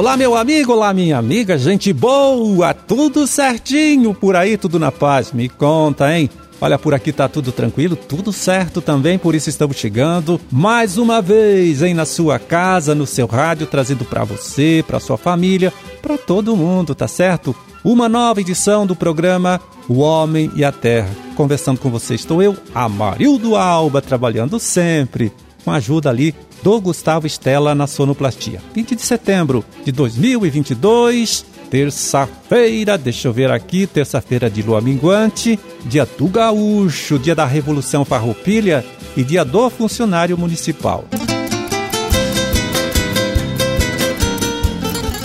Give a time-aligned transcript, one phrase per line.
[0.00, 5.30] Olá, meu amigo, olá, minha amiga, gente boa, tudo certinho por aí, tudo na paz.
[5.30, 6.30] Me conta, hein?
[6.58, 11.20] Olha, por aqui tá tudo tranquilo, tudo certo também, por isso estamos chegando mais uma
[11.20, 15.70] vez, hein, na sua casa, no seu rádio, trazendo para você, para sua família,
[16.00, 17.54] para todo mundo, tá certo?
[17.84, 21.10] Uma nova edição do programa O Homem e a Terra.
[21.36, 25.30] Conversando com você estou eu, Amarildo Alba, trabalhando sempre
[25.64, 28.60] com a ajuda ali do Gustavo Estela na sonoplastia.
[28.74, 36.06] 20 de setembro de 2022, terça-feira, deixa eu ver aqui, terça-feira de lua minguante, dia
[36.18, 38.84] do gaúcho, dia da Revolução Farroupilha
[39.16, 41.04] e dia do funcionário municipal.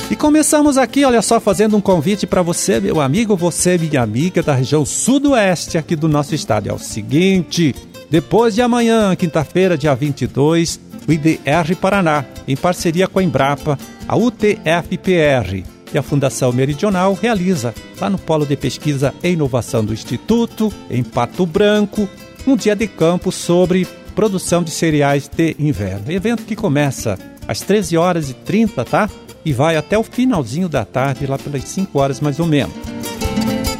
[0.09, 4.41] E começamos aqui, olha só, fazendo um convite para você, meu amigo, você, minha amiga
[4.41, 6.69] da região sudoeste aqui do nosso estado.
[6.69, 7.75] É o seguinte,
[8.09, 14.15] depois de amanhã, quinta-feira, dia 22, o IDR Paraná, em parceria com a Embrapa, a
[14.15, 20.71] UTFPR e a Fundação Meridional realiza, lá no Polo de Pesquisa e Inovação do Instituto,
[20.89, 22.07] em Pato Branco,
[22.45, 26.11] um dia de campo sobre produção de cereais de inverno.
[26.11, 29.09] Evento que começa às 13 horas e 30, tá?
[29.43, 32.94] E vai até o finalzinho da tarde, lá pelas 5 horas mais ou menos.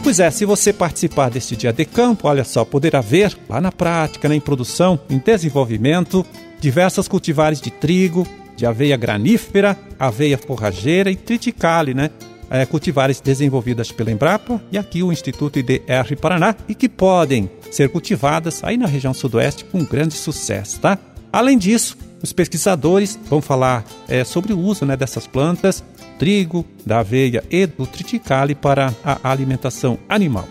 [0.06, 3.72] Pois é, se você participar deste dia de campo, olha só, poderá ver lá na
[3.72, 6.23] prática, né, em produção, em desenvolvimento,
[6.59, 8.23] diversas cultivares de trigo,
[8.56, 12.11] de aveia granífera, aveia forrageira e triticale, né?
[12.52, 17.89] É, cultivares desenvolvidas pela Embrapa e aqui o Instituto IDR Paraná e que podem ser
[17.89, 21.00] cultivadas aí na região sudoeste com grande sucesso, tá?
[21.33, 25.83] Além disso, os pesquisadores vão falar é, sobre o uso né, dessas plantas,
[26.17, 30.47] trigo, da aveia e do triticale para a alimentação animal.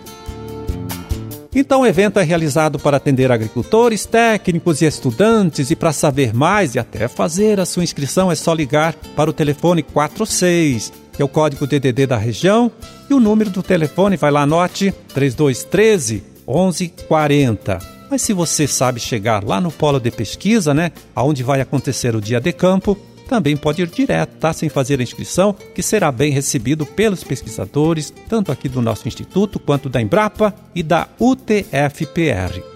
[1.56, 5.70] Então, o evento é realizado para atender agricultores, técnicos e estudantes.
[5.70, 9.32] E para saber mais e até fazer a sua inscrição, é só ligar para o
[9.32, 12.72] telefone 46, que é o código DDD da região.
[13.08, 17.78] E o número do telefone, vai lá, anote: 3213 1140.
[18.10, 22.20] Mas se você sabe chegar lá no polo de pesquisa, né, aonde vai acontecer o
[22.20, 22.98] dia de campo,
[23.28, 24.52] também pode ir direto, tá?
[24.52, 29.58] Sem fazer a inscrição, que será bem recebido pelos pesquisadores, tanto aqui do nosso instituto
[29.58, 32.73] quanto da Embrapa e da UTFPR.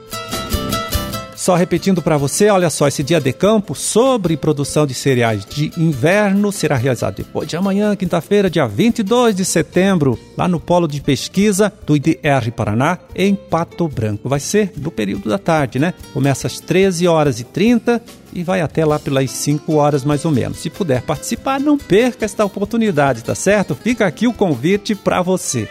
[1.49, 5.73] Só repetindo para você, olha só, esse dia de campo sobre produção de cereais de
[5.79, 11.01] inverno será realizado depois de amanhã, quinta-feira, dia 22 de setembro, lá no Polo de
[11.01, 14.29] Pesquisa do IDR Paraná, em Pato Branco.
[14.29, 15.95] Vai ser no período da tarde, né?
[16.13, 18.03] Começa às 13 horas e 30
[18.35, 20.59] e vai até lá pelas 5 horas mais ou menos.
[20.59, 23.75] Se puder participar, não perca esta oportunidade, tá certo?
[23.75, 25.67] Fica aqui o convite para você.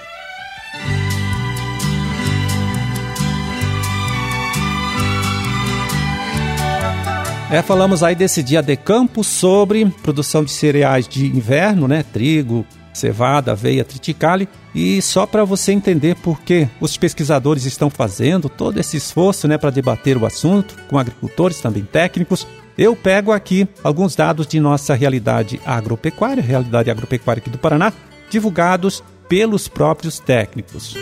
[7.50, 12.03] É, falamos aí desse dia de campo sobre produção de cereais de inverno, né?
[12.03, 14.50] Trigo, cevada, aveia, triticale.
[14.75, 19.57] E só para você entender por que os pesquisadores estão fazendo todo esse esforço né,
[19.57, 22.46] para debater o assunto com agricultores, também técnicos,
[22.78, 27.94] eu pego aqui alguns dados de nossa realidade agropecuária, realidade agropecuária aqui do Paraná,
[28.30, 30.96] divulgados pelos próprios técnicos.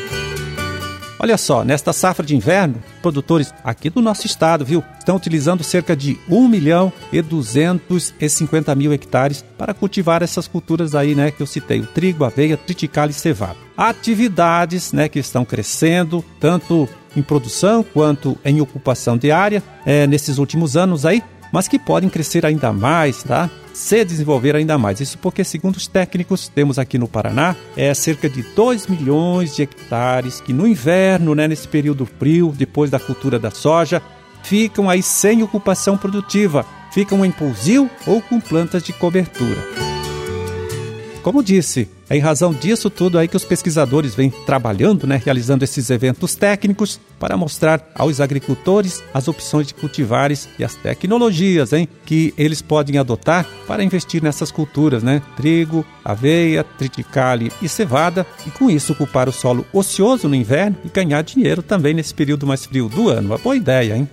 [1.25, 5.95] Olha só, nesta safra de inverno, produtores aqui do nosso estado, viu, estão utilizando cerca
[5.95, 11.47] de 1 milhão e 250 mil hectares para cultivar essas culturas aí, né, que eu
[11.47, 13.55] citei, o trigo, aveia, triticale e cevada.
[13.75, 16.87] Atividades, né, que estão crescendo, tanto
[17.17, 21.23] em produção quanto em ocupação diária, é, nesses últimos anos aí,
[21.55, 23.49] mas que podem crescer ainda mais, tá?
[23.73, 24.99] Se desenvolver ainda mais.
[24.99, 29.61] Isso porque, segundo os técnicos, temos aqui no Paraná é cerca de 2 milhões de
[29.61, 34.01] hectares que no inverno, né, nesse período frio, depois da cultura da soja,
[34.43, 39.84] ficam aí sem ocupação produtiva, ficam em pousio ou com plantas de cobertura.
[41.25, 45.63] Como disse, é em razão disso tudo aí que os pesquisadores vêm trabalhando, né, realizando
[45.63, 51.89] esses eventos técnicos para mostrar aos agricultores as opções de cultivares e as tecnologias, hein,
[52.05, 55.19] que eles podem adotar para investir nessas culturas, né?
[55.35, 60.89] Trigo, aveia, triticale e cevada, e com isso ocupar o solo ocioso no inverno e
[60.89, 63.29] ganhar dinheiro também nesse período mais frio do ano.
[63.29, 64.07] Uma boa ideia, hein?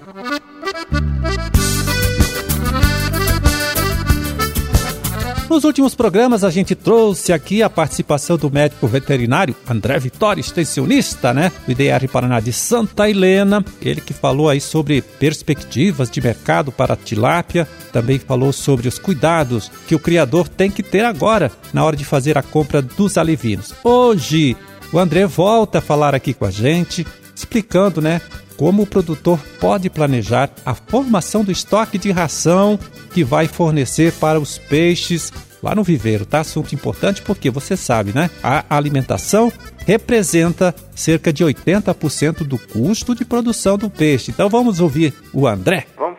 [5.52, 11.34] Nos últimos programas a gente trouxe aqui a participação do médico veterinário André Vitória, extensionista,
[11.34, 16.72] né, do IDR Paraná de Santa Helena, ele que falou aí sobre perspectivas de mercado
[16.72, 21.84] para tilápia, também falou sobre os cuidados que o criador tem que ter agora na
[21.84, 23.74] hora de fazer a compra dos alevinos.
[23.84, 24.56] Hoje
[24.90, 27.06] o André volta a falar aqui com a gente,
[27.36, 28.22] explicando, né,
[28.56, 32.78] como o produtor pode planejar a formação do estoque de ração
[33.12, 35.32] que vai fornecer para os peixes
[35.62, 36.40] lá no viveiro, tá?
[36.40, 38.30] Assunto importante porque você sabe, né?
[38.42, 39.52] A alimentação
[39.86, 44.30] representa cerca de 80% do custo de produção do peixe.
[44.30, 45.86] Então vamos ouvir o André.
[45.96, 46.11] Vamos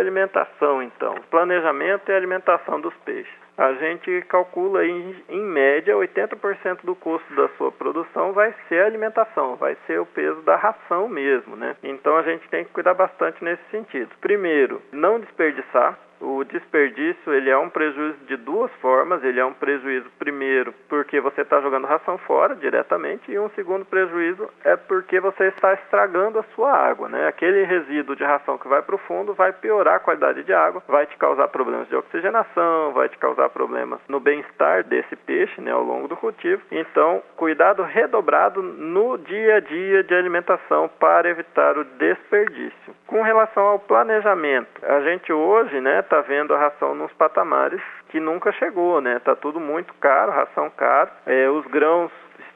[0.00, 1.14] alimentação então.
[1.30, 3.32] Planejamento e alimentação dos peixes.
[3.56, 9.56] A gente calcula em, em média 80% do custo da sua produção vai ser alimentação,
[9.56, 11.76] vai ser o peso da ração mesmo, né?
[11.82, 14.10] Então a gente tem que cuidar bastante nesse sentido.
[14.20, 19.22] Primeiro, não desperdiçar, o desperdício ele é um prejuízo de duas formas.
[19.24, 23.84] Ele é um prejuízo primeiro porque você está jogando ração fora diretamente e um segundo
[23.84, 27.26] prejuízo é porque você está estragando a sua água, né?
[27.26, 30.82] Aquele resíduo de ração que vai para o fundo vai piorar a qualidade de água,
[30.86, 35.70] vai te causar problemas de oxigenação, vai te causar problemas no bem-estar desse peixe, né,
[35.70, 36.62] ao longo do cultivo.
[36.70, 42.94] Então, cuidado redobrado no dia a dia de alimentação para evitar o desperdício.
[43.06, 48.18] Com relação ao planejamento, a gente hoje, né, está vendo a ração nos patamares que
[48.18, 49.16] nunca chegou, né?
[49.16, 51.08] Está tudo muito caro, ração caro.
[51.24, 52.10] É, os grãos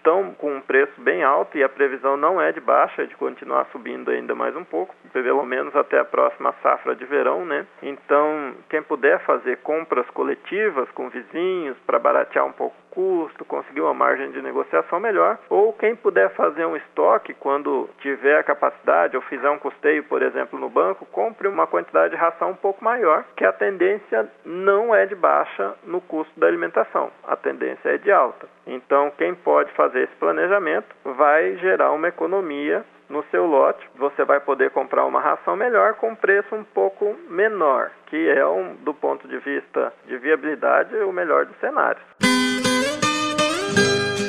[0.04, 3.16] estão com um preço bem alto e a previsão não é de baixa, é de
[3.16, 7.66] continuar subindo ainda mais um pouco, pelo menos até a próxima safra de verão, né?
[7.82, 13.92] Então, quem puder fazer compras coletivas com vizinhos para baratear um pouco custo, conseguir uma
[13.92, 19.22] margem de negociação melhor, ou quem puder fazer um estoque quando tiver a capacidade ou
[19.22, 23.24] fizer um custeio, por exemplo, no banco, compre uma quantidade de ração um pouco maior,
[23.36, 28.12] que a tendência não é de baixa no custo da alimentação, a tendência é de
[28.12, 28.46] alta.
[28.66, 34.40] Então, quem pode fazer esse planejamento vai gerar uma economia no seu lote, você vai
[34.40, 39.28] poder comprar uma ração melhor com preço um pouco menor, que é, um, do ponto
[39.28, 42.02] de vista de viabilidade, o melhor dos cenários.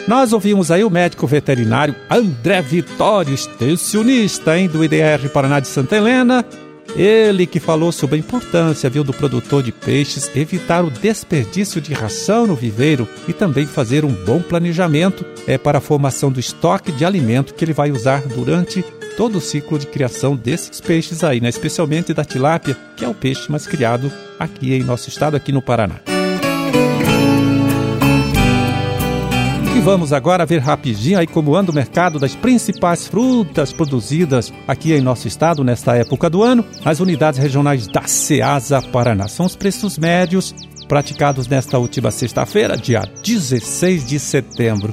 [0.07, 5.95] Nós ouvimos aí o médico veterinário André Vitório, extensionista hein, do IDR Paraná de Santa
[5.95, 6.45] Helena.
[6.95, 11.94] Ele que falou sobre a importância viu, do produtor de peixes evitar o desperdício de
[11.94, 16.94] ração no viveiro e também fazer um bom planejamento é, para a formação do estoque
[16.94, 18.81] de alimento que ele vai usar durante
[19.18, 21.50] todo o ciclo de criação desses peixes aí, né?
[21.50, 25.62] especialmente da tilápia, que é o peixe mais criado aqui em nosso estado, aqui no
[25.62, 26.14] Paraná.
[29.86, 35.00] Vamos agora ver rapidinho aí como anda o mercado das principais frutas produzidas aqui em
[35.00, 36.66] nosso estado nesta época do ano.
[36.84, 40.56] As unidades regionais da Ceasa Paraná são os preços médios
[40.88, 44.92] praticados nesta última sexta-feira, dia 16 de setembro.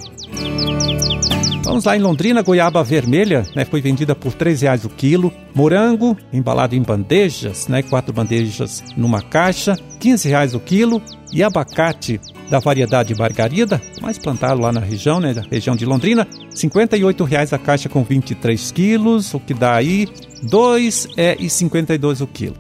[1.64, 5.32] Vamos lá em Londrina, goiaba vermelha, né, foi vendida por R$ reais o quilo.
[5.54, 11.00] Morango, embalado em bandejas, né, quatro bandejas numa caixa, R$ reais o quilo.
[11.32, 12.20] E abacate
[12.50, 17.52] da variedade Margarida, mais plantado lá na região, né, da região de Londrina, R$ 58,00
[17.52, 20.04] a caixa com 23 quilos, o que dá aí
[20.42, 22.56] R$ 2,52 o quilo.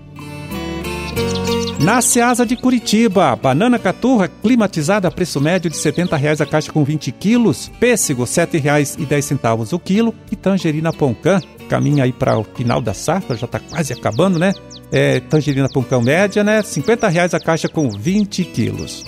[1.82, 6.70] Na Seasa de Curitiba, banana caturra climatizada a preço médio de R$ 70,00 a caixa
[6.70, 12.44] com 20 quilos, pêssego R$ 7,10 o quilo e tangerina poncã, caminha aí para o
[12.44, 14.52] final da safra, já está quase acabando, né?
[14.92, 16.58] É, tangerina poncã média, né?
[16.58, 19.04] R$ 50,00 a caixa com 20 quilos.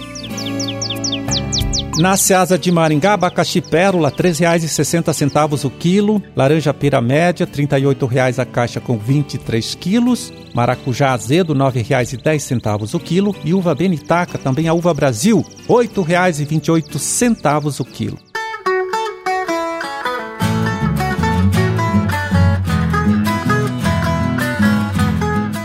[1.96, 6.20] Na Seasa de Maringá, abacaxi pérola, R$ 3,60 o quilo.
[6.34, 10.32] Laranja pera média, R$ 38,00 a caixa com 23 quilos.
[10.54, 13.36] Maracujá azedo, R$ 9,10 o quilo.
[13.44, 18.33] E uva benitaca, também a uva Brasil, R$ 8,28 o quilo.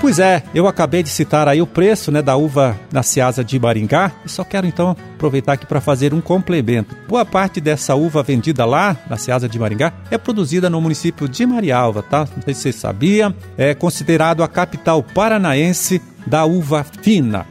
[0.09, 3.59] Pois é, eu acabei de citar aí o preço né, da uva na Ceasa de
[3.59, 6.97] Maringá e só quero então aproveitar aqui para fazer um complemento.
[7.07, 11.45] Boa parte dessa uva vendida lá na Ceasa de Maringá é produzida no município de
[11.45, 12.27] Marialva, tá?
[12.35, 17.45] Não sei se você sabia, é considerado a capital paranaense da uva fina.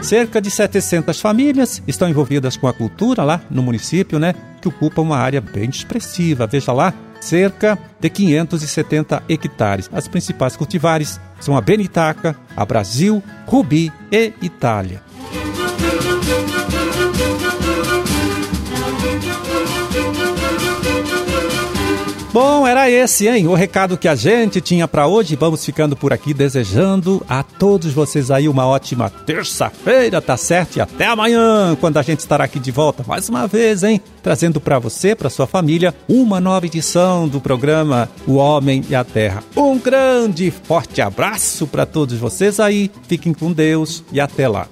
[0.00, 4.34] Cerca de 700 famílias estão envolvidas com a cultura lá no município, né?
[4.62, 6.46] Que ocupa uma área bem expressiva.
[6.46, 9.90] Veja lá, cerca de 570 hectares.
[9.92, 15.02] As principais cultivares são a Benitaca, a Brasil, Rubi e Itália.
[22.32, 23.48] Bom, era esse, hein?
[23.48, 25.34] O recado que a gente tinha para hoje.
[25.34, 30.76] Vamos ficando por aqui desejando a todos vocês aí uma ótima terça-feira, tá certo?
[30.76, 34.00] E até amanhã, quando a gente estará aqui de volta mais uma vez, hein?
[34.22, 39.02] Trazendo para você, para sua família, uma nova edição do programa O Homem e a
[39.02, 39.42] Terra.
[39.56, 42.92] Um grande e forte abraço para todos vocês aí.
[43.08, 44.68] Fiquem com Deus e até lá.